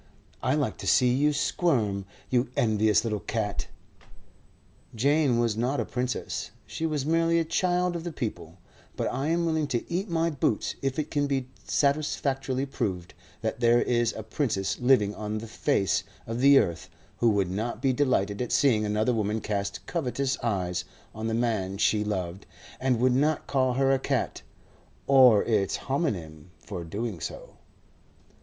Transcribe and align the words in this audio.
I 0.41 0.55
like 0.55 0.77
to 0.79 0.87
see 0.87 1.13
you 1.13 1.31
squirm, 1.31 2.05
you 2.31 2.49
envious 2.57 3.03
little 3.03 3.19
cat." 3.19 3.67
Jane 4.95 5.37
was 5.37 5.55
not 5.55 5.79
a 5.79 5.85
princess, 5.85 6.49
she 6.65 6.87
was 6.87 7.05
merely 7.05 7.37
a 7.37 7.45
child 7.45 7.95
of 7.95 8.03
the 8.03 8.11
people; 8.11 8.57
but 8.95 9.07
I 9.13 9.27
am 9.27 9.45
willing 9.45 9.67
to 9.67 9.93
eat 9.93 10.09
my 10.09 10.31
boots 10.31 10.73
if 10.81 10.97
it 10.97 11.11
can 11.11 11.27
be 11.27 11.49
satisfactorily 11.65 12.65
proved 12.65 13.13
that 13.41 13.59
there 13.59 13.79
is 13.79 14.11
a 14.13 14.23
princess 14.23 14.79
living 14.79 15.13
on 15.13 15.37
the 15.37 15.45
face 15.45 16.03
of 16.25 16.39
the 16.41 16.57
earth 16.57 16.89
who 17.17 17.29
would 17.29 17.51
not 17.51 17.79
be 17.79 17.93
delighted 17.93 18.41
at 18.41 18.51
seeing 18.51 18.83
another 18.83 19.13
woman 19.13 19.39
cast 19.39 19.85
covetous 19.85 20.35
eyes 20.39 20.83
on 21.13 21.27
the 21.27 21.35
man 21.35 21.77
she 21.77 22.03
loved, 22.03 22.47
and 22.79 22.99
would 22.99 23.13
not 23.13 23.45
call 23.45 23.73
her 23.73 23.91
a 23.91 23.99
cat 23.99 24.41
(or 25.05 25.43
its 25.43 25.77
homonym) 25.77 26.49
for 26.57 26.83
doing 26.83 27.19
so. 27.19 27.57